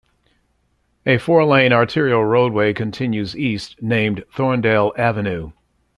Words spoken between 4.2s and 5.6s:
Thorndale Avenue.